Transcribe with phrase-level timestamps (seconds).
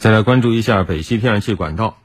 [0.00, 1.98] 再来关注一下北溪天然气管道。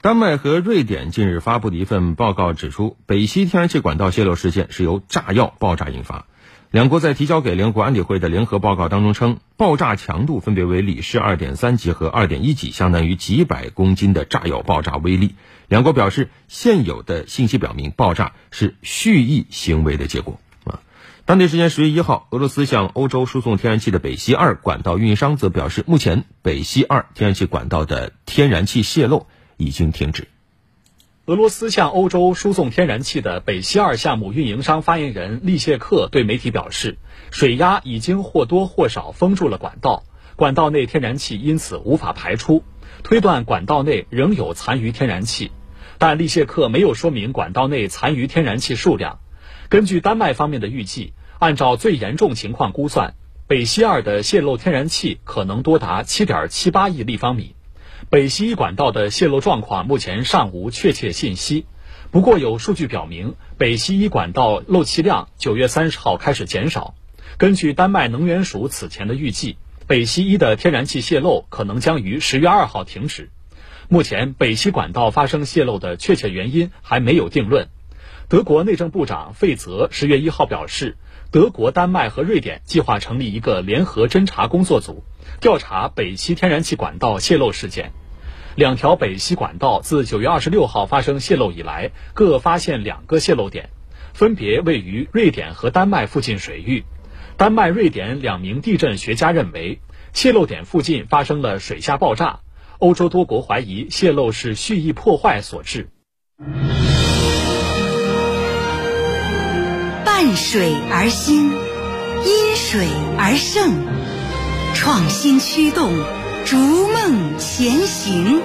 [0.00, 6.26] 丹麦和瑞典近日发布的一份报告指出，北溪天然气管道泄漏事件是由炸药爆炸引发。
[6.72, 15.36] 两国在提交给联合国安理会的联合报告当中称，爆炸强度分别为里氏二点三级和二点一级，相当于几百公斤的炸药爆炸威力。
[15.68, 20.40] 两国表示，现有的信息表明，爆炸是蓄意行为的结果。
[21.26, 29.26] 当地时间十月一号，俄罗斯向欧洲输送天然气的北溪二管道运营商则表示，目前北溪二天然气管道的天然气泄漏。
[29.56, 30.28] 已经停止。
[31.24, 36.98] 俄罗斯向欧洲输送天然气的北溪二项目运营商发言人利谢克对媒体表示，
[37.30, 40.04] 水压已经或多或少封住了管道，
[40.36, 42.62] 管道内天然气因此无法排出，
[43.02, 45.50] 推断管道内仍有残余天然气，
[45.96, 49.18] 但利谢克没有说明管道内残余天然气数量。
[49.70, 53.14] 根据丹麦方面的预计，按照最严重情况估算，
[53.46, 57.54] 北溪二的泄漏天然气可能多达七点七八亿立方米。
[58.08, 61.66] 北溪一管道的泄漏状况目前尚无确切信息，
[62.10, 66.94] 不过有数据表明，北溪一管道漏气量九月三十号开始减少。
[67.36, 73.30] 根据丹麦能源署此前的预计，北溪一的天然气泄漏可能将于十月二号停止。
[73.88, 77.68] 目前，北溪管道发生泄漏的确切原因还没有定论。
[78.28, 80.96] 德国内政部长费泽十月一号表示，
[81.30, 85.04] 德国、丹麦和瑞典计划成立一个联合侦查工作组。
[85.40, 87.92] 调查北溪天然气管道泄漏事件，
[88.56, 93.70] 两条北溪管道自九月二十六号发生泄漏以来，各发现两个泄漏点，
[94.12, 96.82] 分别位于瑞典和丹麦附近水域。
[97.36, 99.78] 丹麦、瑞典两名地震学家认为，
[100.12, 102.40] 泄漏点附近发生了水下爆炸。
[102.78, 105.90] 欧洲多国怀疑泄漏是蓄意破坏所致。
[110.18, 111.52] 伴水而兴，
[112.24, 113.70] 因水而盛。
[114.74, 115.92] 创新驱动，
[116.46, 118.40] 逐梦前行。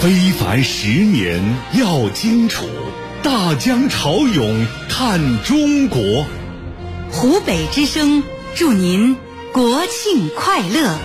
[0.00, 1.40] 非凡十年
[1.72, 2.66] 要荆楚，
[3.22, 6.26] 大江潮涌看中国。
[7.10, 8.22] 湖北之声
[8.54, 9.16] 祝您
[9.50, 10.98] 国庆快乐。